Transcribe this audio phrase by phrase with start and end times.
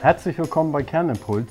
[0.00, 1.46] Herzlich willkommen bei Kernimpuls.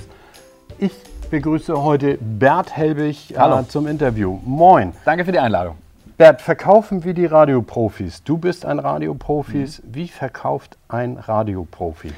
[0.79, 0.91] Ich
[1.29, 4.39] begrüße heute Bert Helbig äh, zum Interview.
[4.43, 4.93] Moin.
[5.05, 5.75] Danke für die Einladung.
[6.17, 8.23] Bert, verkaufen wie die Radioprofis.
[8.23, 9.83] Du bist ein Radioprofis.
[9.83, 9.93] Mhm.
[9.93, 12.11] Wie verkauft ein Radioprofi?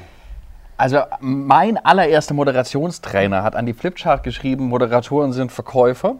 [0.78, 6.16] Also mein allererster Moderationstrainer hat an die Flipchart geschrieben, Moderatoren sind Verkäufer.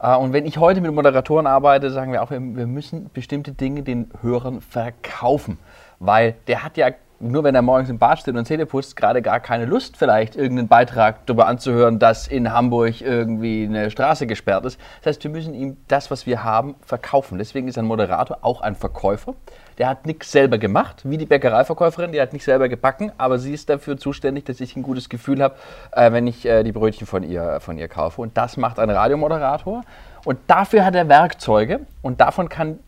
[0.00, 3.82] Äh, und wenn ich heute mit Moderatoren arbeite, sagen wir auch, wir müssen bestimmte Dinge
[3.82, 5.58] den Hörern verkaufen.
[5.98, 6.88] Weil der hat ja
[7.20, 10.36] nur wenn er morgens im Bad steht und Zähne putzt, gerade gar keine Lust, vielleicht
[10.36, 14.80] irgendeinen Beitrag darüber anzuhören, dass in Hamburg irgendwie eine Straße gesperrt ist.
[15.00, 17.36] Das heißt, wir müssen ihm das, was wir haben, verkaufen.
[17.36, 19.34] Deswegen ist ein Moderator auch ein Verkäufer.
[19.76, 23.52] Der hat nichts selber gemacht, wie die Bäckereiverkäuferin, die hat nicht selber gebacken, aber sie
[23.52, 25.56] ist dafür zuständig, dass ich ein gutes Gefühl habe,
[25.92, 28.22] äh, wenn ich äh, die Brötchen von ihr, von ihr kaufe.
[28.22, 29.82] Und das macht ein Radiomoderator.
[30.24, 32.78] Und dafür hat er Werkzeuge und davon kann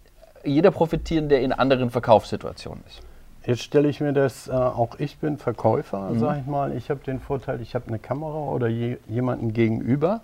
[0.44, 3.02] jeder profitieren, der in anderen Verkaufssituationen ist.
[3.44, 6.18] Jetzt stelle ich mir das, äh, auch ich bin Verkäufer, mhm.
[6.18, 6.76] sage ich mal.
[6.76, 10.20] Ich habe den Vorteil, ich habe eine Kamera oder je, jemanden gegenüber.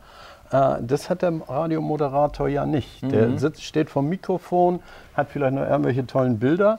[0.52, 3.02] Äh, das hat der Radiomoderator ja nicht.
[3.02, 3.08] Mhm.
[3.08, 4.80] Der sitzt, steht vom Mikrofon,
[5.14, 6.78] hat vielleicht noch irgendwelche tollen Bilder.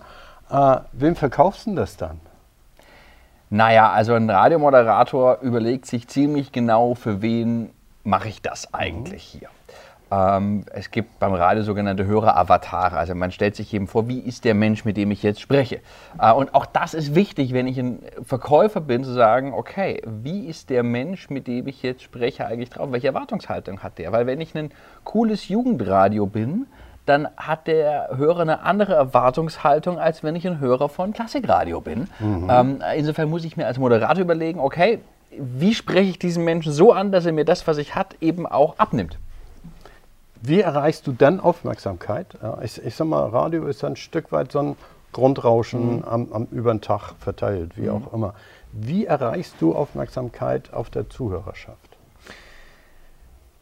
[0.50, 2.20] Äh, wem verkaufst du das dann?
[3.50, 7.72] Naja, also ein Radiomoderator überlegt sich ziemlich genau, für wen
[8.04, 9.40] mache ich das eigentlich mhm.
[9.40, 9.50] hier.
[10.12, 12.98] Ähm, es gibt beim Radio sogenannte Hörer-Avatare.
[12.98, 15.82] Also man stellt sich eben vor, wie ist der Mensch, mit dem ich jetzt spreche.
[16.20, 20.48] Äh, und auch das ist wichtig, wenn ich ein Verkäufer bin, zu sagen, okay, wie
[20.48, 22.92] ist der Mensch, mit dem ich jetzt spreche, eigentlich drauf?
[22.92, 24.12] Welche Erwartungshaltung hat der?
[24.12, 24.72] Weil wenn ich ein
[25.04, 26.66] cooles Jugendradio bin,
[27.06, 32.08] dann hat der Hörer eine andere Erwartungshaltung, als wenn ich ein Hörer von Klassikradio bin.
[32.20, 32.48] Mhm.
[32.52, 35.00] Ähm, insofern muss ich mir als Moderator überlegen, okay,
[35.32, 38.46] wie spreche ich diesen Menschen so an, dass er mir das, was ich hat, eben
[38.46, 39.18] auch abnimmt.
[40.42, 42.38] Wie erreichst du dann Aufmerksamkeit?
[42.64, 44.76] Ich, ich sag mal, Radio ist ein Stück weit so ein
[45.12, 46.04] Grundrauschen mhm.
[46.04, 47.90] am, am über den Tag verteilt, wie mhm.
[47.90, 48.34] auch immer.
[48.72, 51.98] Wie erreichst du Aufmerksamkeit auf der Zuhörerschaft?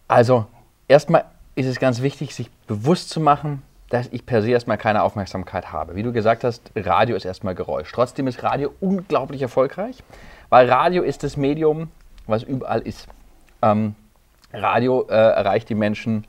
[0.08, 0.46] Also,
[0.88, 1.26] erstmal
[1.56, 5.72] ist es ganz wichtig, sich bewusst zu machen, dass ich per se erstmal keine Aufmerksamkeit
[5.72, 5.96] habe.
[5.96, 7.92] Wie du gesagt hast, Radio ist erstmal Geräusch.
[7.92, 10.04] Trotzdem ist Radio unglaublich erfolgreich,
[10.50, 11.90] weil Radio ist das Medium,
[12.28, 13.08] was überall ist.
[13.62, 13.96] Ähm,
[14.54, 16.26] Radio äh, erreicht die Menschen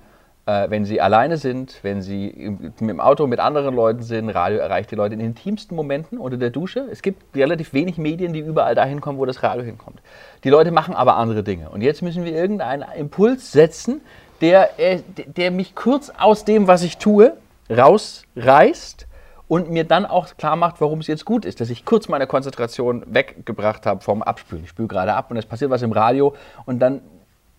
[0.49, 4.31] äh, wenn sie alleine sind, wenn sie im, im, Auto mit anderen Leuten sind.
[4.31, 6.89] Radio erreicht die Leute in den intimsten Momenten unter der Dusche.
[6.91, 10.01] Es gibt relativ wenig Medien, die überall dahin kommen, wo das Radio hinkommt.
[10.45, 11.69] Die Leute machen aber andere Dinge.
[11.69, 14.01] Und jetzt müssen wir irgendeinen Impuls setzen,
[14.41, 17.37] der, äh, der mich kurz aus dem, was ich tue,
[17.69, 19.07] rausreißt
[19.49, 22.27] und mir dann auch klar macht, warum es jetzt gut ist, dass ich kurz meine
[22.27, 24.65] Konzentration weggebracht habe vom Abspülen.
[24.65, 26.35] Ich spüle gerade ab und es passiert was im Radio
[26.65, 27.03] und dann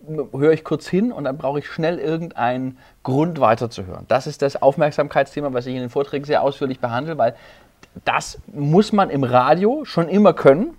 [0.06, 4.06] höre ich kurz hin und dann brauche ich schnell irgendeinen Grund weiterzuhören.
[4.08, 7.34] Das ist das Aufmerksamkeitsthema, was ich in den Vorträgen sehr ausführlich behandle, weil
[8.04, 10.76] das muss man im Radio schon immer können.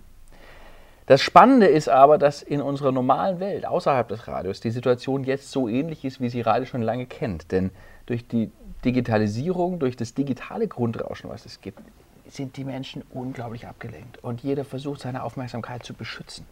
[1.07, 5.51] Das Spannende ist aber, dass in unserer normalen Welt außerhalb des Radios die Situation jetzt
[5.51, 7.51] so ähnlich ist, wie sie Radio schon lange kennt.
[7.51, 7.71] Denn
[8.05, 8.51] durch die
[8.85, 11.79] Digitalisierung, durch das digitale Grundrauschen, was es gibt,
[12.33, 16.45] sind die Menschen unglaublich abgelenkt und jeder versucht seine Aufmerksamkeit zu beschützen.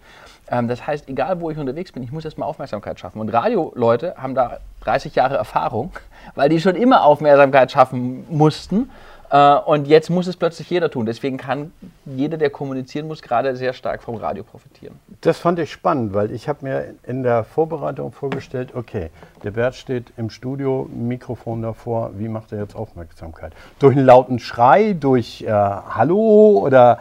[0.49, 3.19] Ähm, das heißt, egal wo ich unterwegs bin, ich muss erstmal Aufmerksamkeit schaffen.
[3.19, 5.91] Und Radioleute haben da 30 Jahre Erfahrung,
[6.35, 8.89] weil die schon immer Aufmerksamkeit schaffen mussten
[9.31, 11.05] und jetzt muss es plötzlich jeder tun.
[11.05, 11.71] Deswegen kann
[12.05, 14.99] jeder, der kommunizieren muss, gerade sehr stark vom Radio profitieren.
[15.21, 19.09] Das fand ich spannend, weil ich habe mir in der Vorbereitung vorgestellt, okay,
[19.43, 23.53] der Bert steht im Studio, Mikrofon davor, wie macht er jetzt Aufmerksamkeit?
[23.77, 26.99] Durch einen lauten Schrei, durch äh, Hallo oder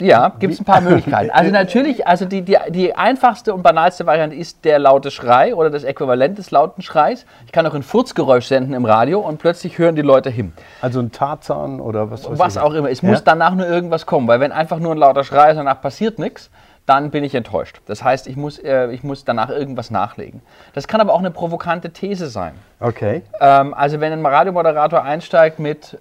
[0.00, 1.30] ja, gibt es ein paar Möglichkeiten.
[1.30, 5.70] Also natürlich, also die, die, die einfachste und banalste Variante ist der laute Schrei oder
[5.70, 7.26] das Äquivalent des lauten Schreis.
[7.46, 10.52] Ich kann auch ein Furzgeräusch senden im Radio und plötzlich hören die Leute hin.
[10.80, 12.90] Also ein Tarzan oder was Was auch immer.
[12.90, 13.10] Es ja?
[13.10, 15.80] muss danach nur irgendwas kommen, weil wenn einfach nur ein lauter Schrei ist und danach
[15.80, 16.50] passiert nichts,
[16.86, 17.80] dann bin ich enttäuscht.
[17.86, 20.42] Das heißt, ich muss, äh, ich muss danach irgendwas nachlegen.
[20.72, 22.54] Das kann aber auch eine provokante These sein.
[22.80, 23.22] Okay.
[23.40, 25.98] Ähm, also wenn ein Radiomoderator einsteigt mit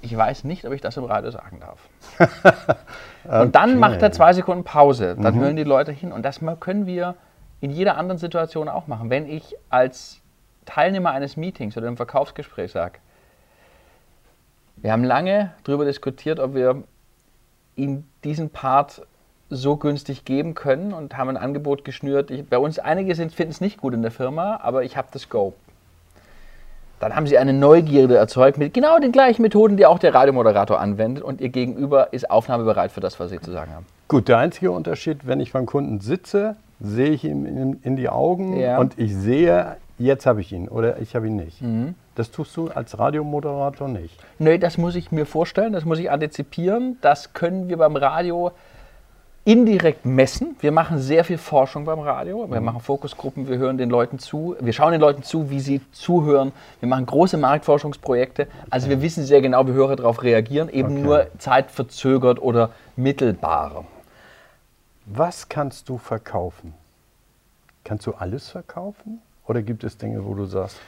[0.00, 1.88] ich weiß nicht, ob ich das im Radio sagen darf.
[3.42, 5.16] Und dann macht er zwei Sekunden Pause.
[5.20, 5.40] Dann mhm.
[5.40, 6.12] hören die Leute hin.
[6.12, 7.16] Und das können wir
[7.60, 9.10] in jeder anderen Situation auch machen.
[9.10, 10.20] Wenn ich als
[10.64, 12.98] Teilnehmer eines Meetings oder einem Verkaufsgespräch sage,
[14.76, 16.82] wir haben lange darüber diskutiert, ob wir
[17.76, 19.02] Ihnen diesen Part
[19.48, 22.30] so günstig geben können und haben ein Angebot geschnürt.
[22.30, 25.28] Ich, bei uns einige finden es nicht gut in der Firma, aber ich habe das
[25.28, 25.54] Go.
[27.00, 30.80] Dann haben sie eine Neugierde erzeugt mit genau den gleichen Methoden, die auch der Radiomoderator
[30.80, 33.86] anwendet und ihr Gegenüber ist aufnahmebereit für das, was sie zu sagen haben.
[34.08, 38.08] Gut, der einzige Unterschied, wenn ich beim Kunden sitze, sehe ich ihm in, in die
[38.08, 38.78] Augen ja.
[38.78, 41.60] und ich sehe, jetzt habe ich ihn oder ich habe ihn nicht.
[41.60, 41.94] Mhm.
[42.14, 44.18] Das tust du als Radiomoderator nicht.
[44.38, 46.96] Nö, das muss ich mir vorstellen, das muss ich antizipieren.
[47.02, 48.52] Das können wir beim Radio
[49.46, 50.56] indirekt messen.
[50.60, 52.50] Wir machen sehr viel Forschung beim Radio.
[52.50, 55.80] Wir machen Fokusgruppen, wir hören den Leuten zu, wir schauen den Leuten zu, wie sie
[55.92, 56.50] zuhören.
[56.80, 58.48] Wir machen große Marktforschungsprojekte.
[58.70, 61.00] Also wir wissen sehr genau, wie Hörer darauf reagieren, eben Okay.
[61.00, 63.84] nur zeitverzögert oder mittelbarer.
[65.06, 66.74] Was kannst du verkaufen?
[67.84, 69.22] Kannst du alles verkaufen?
[69.46, 70.80] Oder gibt es Dinge, wo du sagst,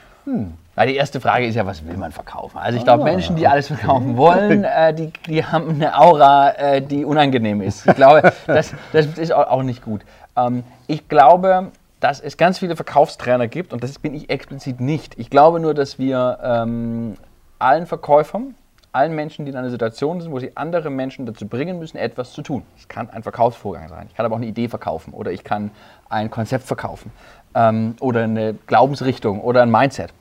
[0.75, 2.57] Ja, die erste Frage ist ja, was will man verkaufen?
[2.57, 6.81] Also ich glaube, Menschen, die alles verkaufen wollen, äh, die, die haben eine Aura, äh,
[6.81, 7.85] die unangenehm ist.
[7.87, 10.01] Ich glaube, das, das ist au- auch nicht gut.
[10.37, 15.19] Ähm, ich glaube, dass es ganz viele Verkaufstrainer gibt und das bin ich explizit nicht.
[15.19, 17.15] Ich glaube nur, dass wir ähm,
[17.57, 18.55] allen Verkäufern,
[18.91, 22.33] allen Menschen, die in einer Situation sind, wo sie andere Menschen dazu bringen müssen, etwas
[22.33, 22.63] zu tun.
[22.77, 24.07] Es kann ein Verkaufsvorgang sein.
[24.09, 25.71] Ich kann aber auch eine Idee verkaufen oder ich kann
[26.09, 27.11] ein Konzept verkaufen
[27.53, 30.13] ähm, oder eine Glaubensrichtung oder ein Mindset.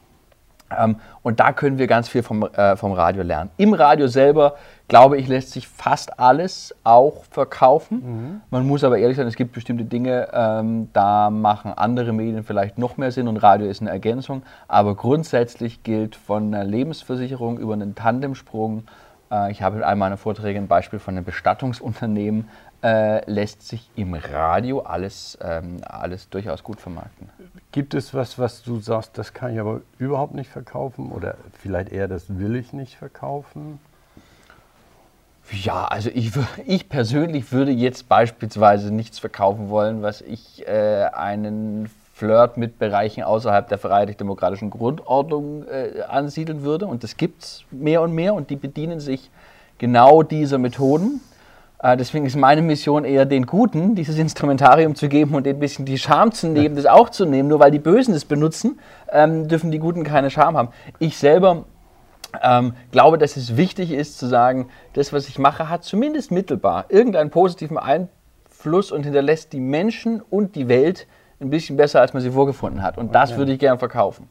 [0.76, 3.50] Ähm, und da können wir ganz viel vom, äh, vom Radio lernen.
[3.56, 4.56] Im Radio selber,
[4.86, 8.42] glaube ich, lässt sich fast alles auch verkaufen.
[8.50, 12.78] Man muss aber ehrlich sein, es gibt bestimmte Dinge, ähm, da machen andere Medien vielleicht
[12.78, 14.42] noch mehr Sinn und Radio ist eine Ergänzung.
[14.66, 18.84] Aber grundsätzlich gilt von einer Lebensversicherung über einen Tandemsprung,
[19.30, 22.48] äh, ich habe in einem meiner Vorträge ein Beispiel von einem Bestattungsunternehmen,
[22.82, 27.28] äh, lässt sich im Radio alles, ähm, alles durchaus gut vermarkten.
[27.72, 31.10] gibt es was, was du sagst, das kann ich aber überhaupt nicht verkaufen?
[31.10, 33.80] Oder vielleicht eher, das will ich nicht verkaufen?
[35.50, 36.32] Ja, also ich,
[36.66, 43.22] ich persönlich würde jetzt beispielsweise nichts verkaufen wollen, was ich äh, einen Flirt mit Bereichen
[43.22, 46.86] außerhalb der freiheitlich-demokratischen Grundordnung äh, ansiedeln würde.
[46.86, 49.30] Und das gibt es mehr und mehr und die bedienen sich
[49.78, 51.20] genau dieser Methoden.
[51.80, 55.84] Äh, deswegen ist meine Mission eher den Guten, dieses Instrumentarium zu geben und ein bisschen
[55.84, 57.48] die Scham zu nehmen, das auch zu nehmen.
[57.48, 58.80] Nur weil die Bösen es benutzen,
[59.10, 60.68] ähm, dürfen die Guten keine Scham haben.
[60.98, 61.64] Ich selber
[62.42, 66.86] ähm, glaube, dass es wichtig ist zu sagen, das, was ich mache, hat zumindest mittelbar
[66.88, 71.06] irgendeinen positiven Einfluss und hinterlässt die Menschen und die Welt
[71.40, 72.98] ein bisschen besser, als man sie vorgefunden hat.
[72.98, 74.28] Und das würde ich gern verkaufen.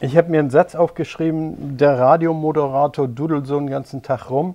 [0.00, 4.54] Ich habe mir einen Satz aufgeschrieben, der Radiomoderator dudelt so einen ganzen Tag rum.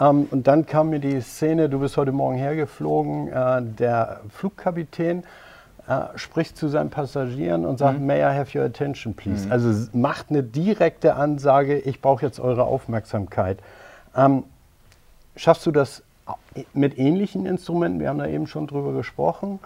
[0.00, 5.24] Ähm, und dann kam mir die Szene, du bist heute Morgen hergeflogen, äh, der Flugkapitän
[5.88, 9.50] äh, spricht zu seinen Passagieren und sagt, may I have your attention, please.
[9.50, 13.58] Also s- macht eine direkte Ansage, ich brauche jetzt eure Aufmerksamkeit.
[14.14, 14.44] Ähm,
[15.36, 16.02] schaffst du das
[16.74, 18.00] mit ähnlichen Instrumenten?
[18.00, 19.58] Wir haben da eben schon drüber gesprochen.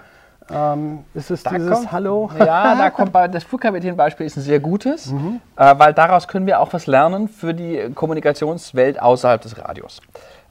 [0.50, 2.30] Ähm, ist es dieses kommt- Hallo?
[2.38, 5.12] Ja, da kommt das Flugkapitän-Beispiel ist ein sehr gutes,
[5.56, 10.00] äh, weil daraus können wir auch was lernen für die Kommunikationswelt außerhalb des Radios.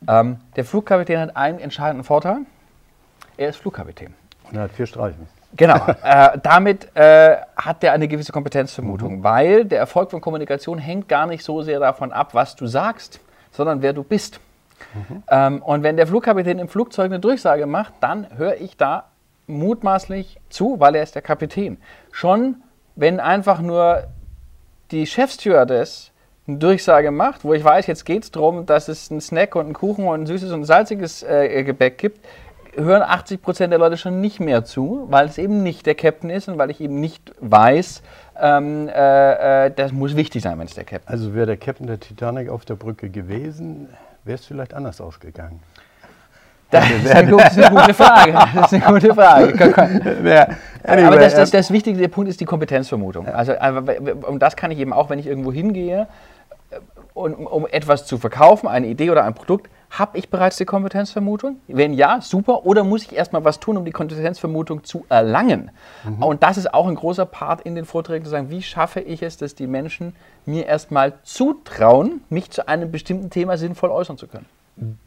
[0.08, 2.40] Ähm, der Flugkapitän hat einen entscheidenden Vorteil.
[3.38, 4.14] Er ist Flugkapitän.
[4.50, 5.28] Und er hat vier Streifen.
[5.56, 5.76] Genau.
[6.04, 11.28] äh, damit äh, hat der eine gewisse Kompetenzvermutung, weil der Erfolg von Kommunikation hängt gar
[11.28, 13.20] nicht so sehr davon ab, was du sagst,
[13.52, 14.40] sondern wer du bist.
[15.30, 19.06] Ähm, und wenn der Flugkapitän im Flugzeug eine Durchsage macht, dann höre ich da
[19.48, 21.78] mutmaßlich zu, weil er ist der Kapitän.
[22.12, 22.58] Schon
[22.96, 24.04] wenn einfach nur
[24.92, 26.12] die Chefstewardess
[26.48, 29.66] eine Durchsage macht, wo ich weiß, jetzt geht es darum, dass es einen Snack und
[29.66, 32.26] einen Kuchen und ein süßes und salziges äh, Gebäck gibt,
[32.76, 36.30] hören 80 Prozent der Leute schon nicht mehr zu, weil es eben nicht der Captain
[36.30, 38.02] ist und weil ich eben nicht weiß,
[38.40, 41.88] ähm, äh, äh, das muss wichtig sein, wenn es der Captain Also wäre der Captain
[41.88, 43.90] der Titanic auf der Brücke gewesen,
[44.24, 45.60] wäre es vielleicht anders ausgegangen.
[46.72, 48.34] Das ist, eine, gute- das ist eine gute Frage.
[48.56, 50.50] Das ist eine gute Frage.
[50.84, 53.28] Aber das, das, das wichtigste Punkt ist die Kompetenzvermutung.
[53.28, 53.54] Also,
[54.28, 56.08] und das kann ich eben auch, wenn ich irgendwo hingehe,
[56.72, 56.76] äh,
[57.14, 61.58] und, um etwas zu verkaufen, eine Idee oder ein Produkt, habe ich bereits die Kompetenzvermutung?
[61.68, 62.66] Wenn ja, super.
[62.66, 65.72] Oder muss ich erstmal was tun, um die Kompetenzvermutung zu erlangen?
[66.22, 69.22] Und das ist auch ein großer Part in den Vorträgen, zu sagen, wie schaffe ich
[69.22, 74.28] es, dass die Menschen mir erstmal zutrauen, mich zu einem bestimmten Thema sinnvoll äußern zu
[74.28, 74.46] können.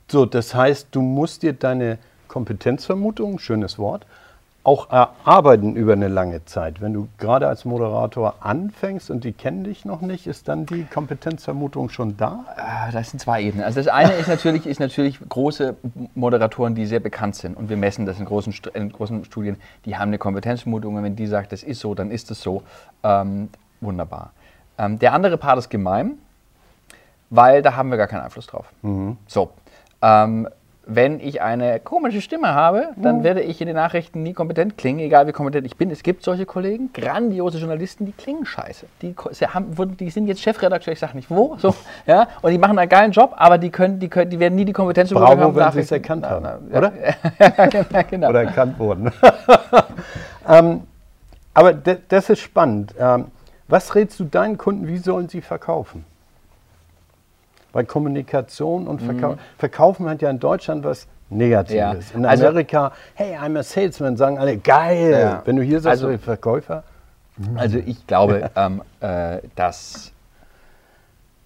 [0.08, 4.06] So, das heißt, du musst dir deine Kompetenzvermutung, schönes Wort,
[4.64, 6.80] auch erarbeiten über eine lange Zeit.
[6.80, 10.84] Wenn du gerade als Moderator anfängst und die kennen dich noch nicht, ist dann die
[10.84, 12.44] Kompetenzvermutung schon da?
[12.56, 13.64] Ah, Das sind zwei Ebenen.
[13.64, 15.76] Also das eine ist natürlich, ist natürlich große
[16.14, 17.56] Moderatoren, die sehr bekannt sind.
[17.58, 19.56] Und wir messen das in großen, in großen Studien.
[19.84, 20.96] Die haben eine Kompetenzvermutung.
[20.96, 22.62] Und wenn die sagt, das ist so, dann ist es so.
[23.02, 23.50] Ähm,
[23.82, 24.32] wunderbar.
[24.78, 26.18] Ähm, der andere Part ist gemein,
[27.34, 28.66] weil da haben wir gar keinen Einfluss drauf.
[29.26, 29.50] So.
[30.02, 30.48] Ähm,
[30.86, 35.00] wenn ich eine komische Stimme habe, dann werde ich in den Nachrichten nie kompetent klingen,
[35.00, 35.90] egal wie kompetent ich bin.
[35.90, 38.86] Es gibt solche Kollegen, grandiose Journalisten, die klingen scheiße.
[39.00, 41.74] Die, haben, die sind jetzt Chefredakteur, ich sage nicht wo, so,
[42.06, 44.64] ja, und die machen einen geilen Job, aber die können, die können, die werden nie
[44.64, 46.92] die Kompetenz Bravo, haben, wenn sie es erkannt haben, oder?
[47.38, 48.28] ja, genau.
[48.28, 49.10] Oder erkannt wurden.
[50.48, 50.82] ähm,
[51.54, 52.94] aber das ist spannend.
[52.98, 53.26] Ähm,
[53.68, 56.04] was rätst du deinen Kunden, wie sollen sie verkaufen?
[57.74, 61.94] Weil Kommunikation und Verkau Verkaufen hat ja in Deutschland was negativ Ja.
[62.14, 65.10] In Also- Amerika, hey, I'm a salesman, sagen alle, geil.
[65.10, 65.42] Ja.
[65.44, 66.84] Wenn du hier sagst, Also- Verkäufer,
[67.56, 70.12] Also ich glaube, ähm, äh, dass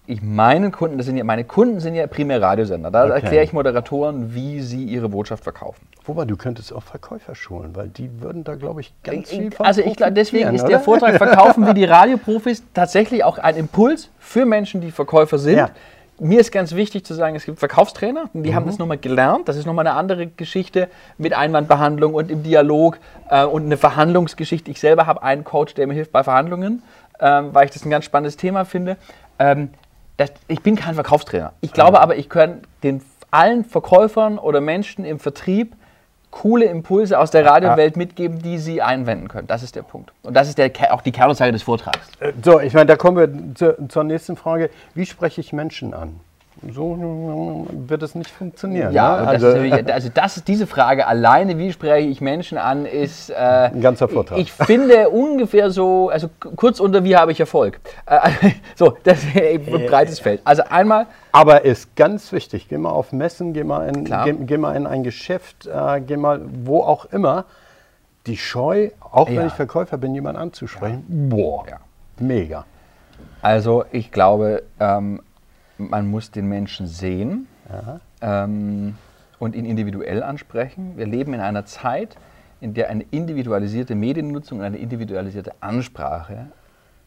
[0.05, 2.89] ich meinen Kunden, das sind ja, meine Kunden sind ja primär Radiosender.
[2.91, 3.13] Da Okay.
[3.13, 5.87] erkläre ich Moderatoren, wie sie ihre Botschaft verkaufen.
[6.05, 9.63] wobei du könntest auch Verkäufer schulen, weil die würden da, glaube ich, ganz viel von
[9.67, 10.79] also ich glaube, deswegen ist der oder?
[10.79, 15.57] Vortrag Verkaufen wie die Radioprofis tatsächlich auch ein Impuls für Menschen, die Verkäufer sind.
[15.57, 15.69] Ja.
[16.19, 18.55] Mir ist ganz wichtig zu sagen, es gibt Verkaufstrainer, die Mhm.
[18.55, 19.47] haben das nochmal gelernt.
[19.47, 22.97] Das ist nochmal eine andere Geschichte mit Einwandbehandlung und im Dialog
[23.29, 24.69] äh, und eine Verhandlungsgeschichte.
[24.69, 26.83] Ich selber habe einen Coach, der mir hilft bei Verhandlungen,
[27.21, 28.97] ähm, weil ich das ein ganz spannendes Thema finde.
[29.39, 29.69] Ähm,
[30.17, 31.53] das, ich bin kein Verkaufstrainer.
[31.61, 35.75] Ich glaube aber, ich kann den allen Verkäufern oder Menschen im Vertrieb
[36.31, 39.47] coole Impulse aus der Radiowelt mitgeben, die sie einwenden können.
[39.47, 40.11] Das ist der Punkt.
[40.23, 41.99] Und das ist der, auch die Kernaussage des Vortrags.
[42.19, 44.69] Äh, So, ich meine, da kommen wir zu, zur nächsten Frage.
[44.93, 46.19] Wie spreche ich Menschen an?
[46.73, 48.91] So äh, wird es nicht funktionieren.
[48.91, 49.21] Ja, ne?
[49.21, 53.35] und das also, also das diese Frage alleine, wie spreche ich Menschen an, ist äh,
[53.35, 54.37] ein ganzer Vortrag.
[54.39, 57.79] ich finde ungefähr so, also kurz unter wie habe ich Erfolg.
[58.05, 58.31] Äh,
[58.75, 60.41] so, das ist ein breites Feld.
[60.43, 64.57] Also einmal, Aber ist ganz wichtig, geh mal auf Messen, geh mal in, geh, geh
[64.57, 67.45] mal in ein Geschäft, äh, geh mal wo auch immer.
[68.25, 69.37] Die Scheu, auch Ja.
[69.37, 71.77] wenn ich Verkäufer bin, jemanden anzusprechen, boah, Ja.
[72.19, 72.65] mega.
[73.41, 75.21] also ich glaube, ähm,
[75.79, 77.47] man muss den Menschen sehen
[78.21, 78.95] ähm,
[79.39, 80.97] und ihn individuell ansprechen.
[80.97, 82.17] Wir leben in einer Zeit,
[82.61, 86.47] in der eine individualisierte Mediennutzung und eine individualisierte Ansprache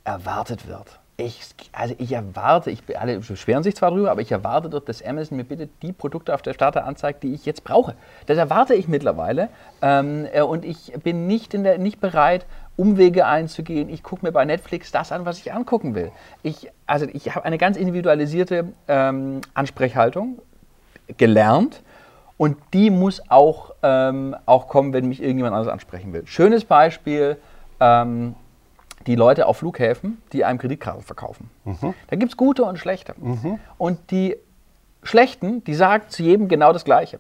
[0.05, 0.99] erwartet wird.
[1.19, 5.05] Ich, also ich erwarte, ich, alle beschweren sich zwar drüber, aber ich erwarte dort, dass
[5.05, 7.95] Amazon mir bitte die Produkte auf der Starter anzeigt, die ich jetzt brauche.
[8.27, 9.49] Das erwarte ich mittlerweile
[9.83, 13.91] ähm, äh, und ich bin nicht, in der, nicht bereit, Umwege einzugehen.
[13.91, 16.11] Ich gucke mir bei Netflix das an, was ich angucken will.
[16.43, 20.39] Ich, also ich habe eine ganz individualisierte ähm, Ansprechhaltung
[21.19, 21.83] gelernt
[22.39, 26.27] und die muss auch, ähm, auch kommen, wenn mich irgendjemand anderes ansprechen will.
[26.27, 27.37] Schönes Beispiel,
[27.79, 28.35] ähm,
[29.07, 31.51] die Leute auf Flughäfen, die einem Kreditkarten verkaufen.
[32.09, 33.15] Da gibt es gute und schlechte.
[33.79, 34.37] Und die
[35.03, 37.19] schlechten, die sagen zu jedem genau das Gleiche.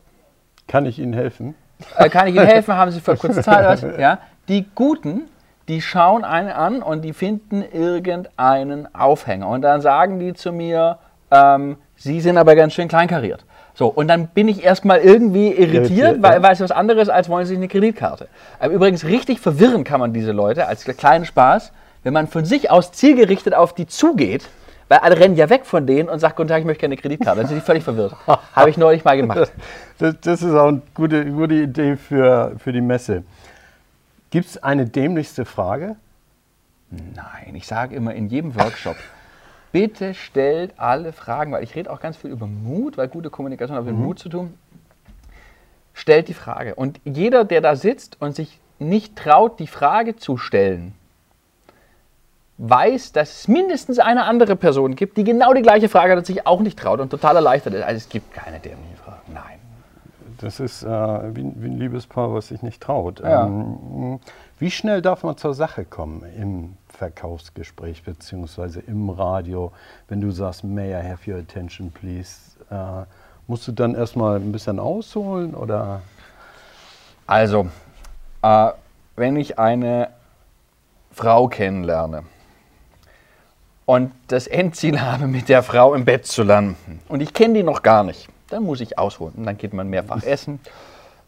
[0.68, 1.54] Kann ich Ihnen helfen?
[1.96, 2.74] Äh, kann ich Ihnen helfen?
[2.74, 3.82] Haben Sie für kurze Zeit?
[3.98, 4.18] Ja?
[4.48, 5.22] Die Guten,
[5.68, 9.48] die schauen einen an und die finden irgendeinen Aufhänger.
[9.48, 10.98] Und dann sagen die zu mir,
[11.30, 13.44] ähm, Sie sind aber ganz schön kleinkariert.
[13.74, 17.28] So, und dann bin ich erstmal irgendwie irritiert, Irritiert, weil, weil es was anderes als
[17.28, 18.28] wollen Sie eine Kreditkarte.
[18.60, 22.70] Ähm, übrigens, richtig verwirren kann man diese Leute als kleinen Spaß, wenn man von sich
[22.70, 24.48] aus zielgerichtet auf die zugeht,
[24.88, 27.00] weil alle rennen ja weg von denen und sagt, guten Tag, ich möchte gerne eine
[27.00, 27.40] Kreditkarte.
[27.40, 28.14] Dann sind die völlig verwirrt.
[28.54, 29.50] Habe ich neulich mal gemacht.
[29.98, 33.22] Das, das ist auch eine gute, gute Idee für, für die Messe.
[34.30, 35.96] Gibt es eine dämlichste Frage?
[36.90, 38.96] Nein, ich sage immer in jedem Workshop,
[39.72, 43.76] bitte stellt alle Fragen, weil ich rede auch ganz viel über Mut, weil gute Kommunikation
[43.76, 44.54] hat mit Mut zu tun.
[45.94, 46.74] Stellt die Frage.
[46.74, 50.94] Und jeder, der da sitzt und sich nicht traut, die Frage zu stellen,
[52.58, 56.26] weiß, dass es mindestens eine andere Person gibt, die genau die gleiche Frage hat und
[56.26, 57.82] sich auch nicht traut und total erleichtert ist.
[57.82, 59.32] Also es gibt keine dämlichen Fragen.
[59.32, 59.58] Nein.
[60.38, 63.20] Das ist äh, wie, wie ein Liebespaar, was sich nicht traut.
[63.20, 63.46] Ja.
[63.46, 64.20] Ähm,
[64.62, 69.72] wie schnell darf man zur Sache kommen im Verkaufsgespräch beziehungsweise im Radio,
[70.06, 72.52] wenn du sagst, may I have your attention, please?
[72.70, 73.04] Äh,
[73.48, 76.02] musst du dann erstmal ein bisschen ausholen oder?
[77.26, 77.70] Also,
[78.42, 78.70] äh,
[79.16, 80.10] wenn ich eine
[81.10, 82.22] Frau kennenlerne
[83.84, 87.62] und das Endziel habe, mit der Frau im Bett zu landen und ich kenne die
[87.64, 89.34] noch gar nicht, dann muss ich ausholen.
[89.38, 90.60] Und dann geht man mehrfach essen.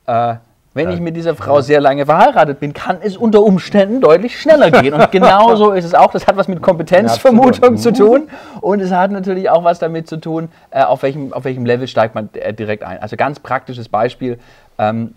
[0.06, 0.36] Äh,
[0.74, 4.70] wenn ich mit dieser Frau sehr lange verheiratet bin, kann es unter Umständen deutlich schneller
[4.70, 4.92] gehen.
[4.92, 6.10] Und genau so ist es auch.
[6.10, 8.28] Das hat was mit Kompetenzvermutung zu tun.
[8.60, 11.86] Und es hat natürlich auch was damit zu tun, äh, auf, welchem, auf welchem Level
[11.86, 13.00] steigt man äh, direkt ein.
[13.00, 14.38] Also ganz praktisches Beispiel.
[14.78, 15.14] Ähm,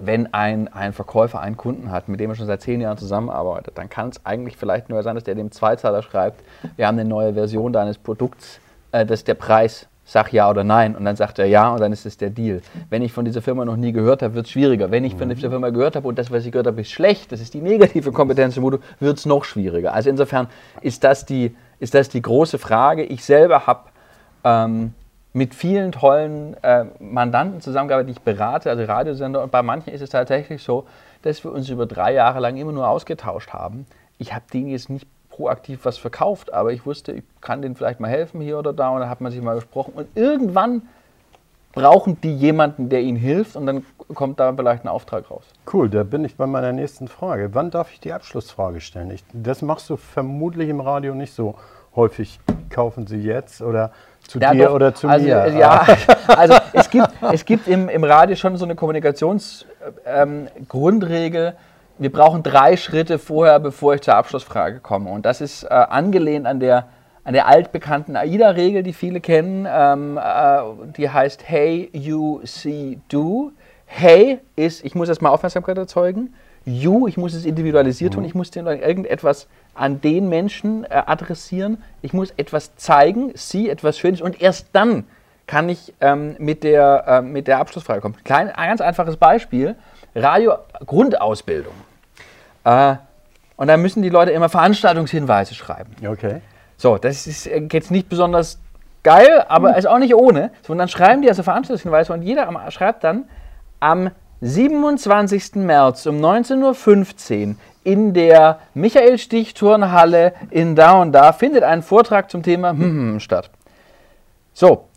[0.00, 3.78] wenn ein, ein Verkäufer einen Kunden hat, mit dem er schon seit zehn Jahren zusammenarbeitet,
[3.78, 6.42] dann kann es eigentlich vielleicht nur sein, dass der dem Zweizeiler schreibt,
[6.76, 8.60] wir haben eine neue Version deines Produkts,
[8.92, 10.94] äh, das ist der Preis, sag ja oder nein.
[10.96, 12.60] Und dann sagt er ja und dann ist es der Deal.
[12.90, 14.90] Wenn ich von dieser Firma noch nie gehört habe, wird es schwieriger.
[14.90, 17.32] Wenn ich von dieser Firma gehört habe und das, was ich gehört habe, ist schlecht,
[17.32, 19.94] das ist die negative Kompetenzvermutung, wird es noch schwieriger.
[19.94, 20.48] Also insofern
[20.80, 23.04] ist das die, ist das die große Frage.
[23.04, 23.84] Ich selber habe
[24.44, 24.92] ähm,
[25.32, 29.42] mit vielen tollen äh, Mandanten zusammengearbeitet, die ich berate, also Radiosender.
[29.42, 30.86] Und bei manchen ist es tatsächlich so,
[31.22, 33.86] dass wir uns über drei Jahre lang immer nur ausgetauscht haben.
[34.18, 37.98] Ich habe denen jetzt nicht proaktiv was verkauft, aber ich wusste, ich kann denen vielleicht
[37.98, 38.90] mal helfen hier oder da.
[38.90, 39.92] Und da hat man sich mal besprochen.
[39.94, 40.82] Und irgendwann
[41.72, 43.56] brauchen die jemanden, der ihnen hilft.
[43.56, 45.42] Und dann kommt da vielleicht ein Auftrag raus.
[45.72, 47.50] Cool, da bin ich bei meiner nächsten Frage.
[47.52, 49.10] Wann darf ich die Abschlussfrage stellen?
[49.10, 51.56] Ich, das machst du vermutlich im Radio nicht so
[51.96, 52.38] häufig
[52.70, 53.90] kaufen Sie jetzt oder
[54.26, 54.74] zu Ja, dir doch.
[54.74, 55.44] oder zu also, mir?
[55.46, 55.84] äh, Ja,
[56.28, 61.54] also es gibt, es gibt im, im Radio schon so eine Kommunikationsgrundregel.
[61.98, 65.10] Wir brauchen drei Schritte vorher, bevor ich zur Abschlussfrage komme.
[65.10, 66.88] Und das ist äh, angelehnt an der,
[67.22, 69.66] an der altbekannten AIDA-Regel, die viele kennen.
[69.70, 70.60] Ähm, äh,
[70.96, 73.52] die heißt Hey, You, See, Do.
[73.86, 76.34] Hey ist, ich muss erstmal Aufmerksamkeit erzeugen.
[76.64, 78.24] You, ich muss es individualisiert tun.
[78.24, 81.82] Ich muss den Leuten irgendetwas an den Menschen äh, adressieren.
[82.02, 85.04] Ich muss etwas zeigen, sie etwas Schönes und erst dann
[85.46, 88.16] kann ich ähm, mit, der, äh, mit der Abschlussfrage kommen.
[88.24, 89.76] Klein, ein ganz einfaches Beispiel:
[90.14, 91.74] Radio-Grundausbildung.
[92.64, 92.96] Äh,
[93.56, 95.94] und da müssen die Leute immer Veranstaltungshinweise schreiben.
[96.06, 96.40] Okay.
[96.76, 98.58] So, das ist jetzt nicht besonders
[99.02, 100.50] geil, aber ist auch nicht ohne.
[100.62, 103.24] So, und dann schreiben die also Veranstaltungshinweise und jeder am- schreibt dann
[103.80, 105.56] am 27.
[105.56, 107.54] März um 19.15 Uhr
[107.84, 113.50] in der Michael-Stich-Turnhalle in da und da findet ein Vortrag zum Thema hm, hm, statt.
[114.52, 114.88] So,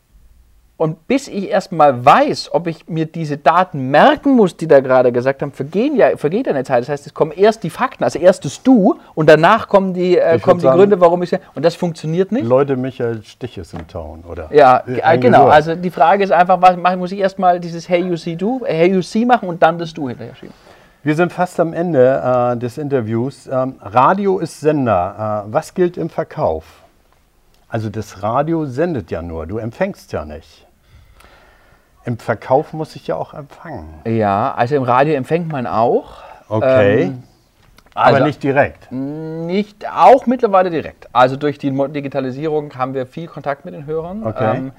[0.77, 5.11] und bis ich erstmal weiß, ob ich mir diese Daten merken muss, die da gerade
[5.11, 6.81] gesagt haben, vergehen ja, vergeht ja eine Zeit.
[6.83, 10.17] Das heißt, es kommen erst die Fakten, also erst das Du und danach kommen die,
[10.19, 12.45] äh, kommen die sagen- Gründe, warum ich Und das funktioniert nicht.
[12.45, 14.49] Leute Michael Stich ist im Town, oder?
[14.53, 15.45] Ja, Äh, äh, genau.
[15.45, 15.55] sowas.
[15.55, 18.61] Also die Frage ist einfach, was machen, muss ich erstmal dieses Hey You See Do,
[18.65, 20.53] äh, Hey You See machen und dann das Du hinterher schieben.
[21.01, 23.47] Wir sind fast am Ende äh, des Interviews.
[23.51, 25.43] Ähm, Radio ist Sender.
[25.47, 26.65] Äh, was gilt im Verkauf?
[27.69, 30.66] Also das Radio sendet ja nur, du empfängst ja nicht.
[32.07, 33.89] Im Verkauf muss ich ja auch empfangen.
[34.07, 36.23] Ja, also im Radio empfängt man auch.
[36.47, 37.01] Okay.
[37.01, 37.23] Ähm,
[37.93, 38.89] aber also- nicht direkt.
[38.93, 41.09] Nicht, auch mittlerweile direkt.
[41.11, 44.25] Also durch die Digitalisierung haben wir viel Kontakt mit den Hörern.
[44.25, 44.55] Okay.
[44.55, 44.71] Ähm,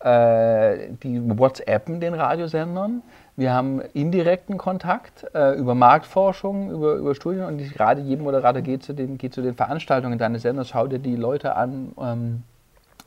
[0.00, 3.02] äh, die WhatsAppen den Radiosendern.
[3.34, 8.60] Wir haben indirekten Kontakt äh, über Marktforschung, über, über Studien und die, gerade jedem Moderator
[8.60, 12.42] geht zu, den, geht zu den Veranstaltungen deines Senders, schau dir die Leute an, ähm,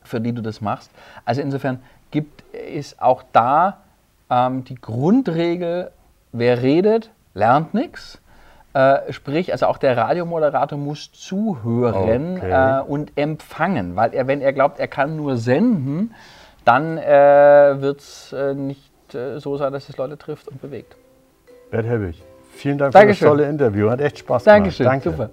[0.04, 0.90] für die du das machst.
[1.26, 1.80] Also insofern
[2.12, 3.78] gibt es auch da
[4.30, 5.92] ähm, die Grundregel,
[6.32, 8.22] wer redet, lernt nichts.
[8.74, 12.80] Äh, sprich, also auch der Radiomoderator muss zuhören Okay.
[12.80, 16.14] äh, und empfangen, weil er, wenn er glaubt, er kann nur senden,
[16.66, 20.96] dann äh, wird es äh, nicht äh, so sein, dass es Leute trifft und bewegt.
[21.72, 23.18] Bert Helbig, vielen Dank Dankeschön.
[23.18, 23.90] für das tolle Interview.
[23.90, 24.58] Hat echt Spaß gemacht.
[24.58, 25.10] Dankeschön, Danke.
[25.12, 25.30] super.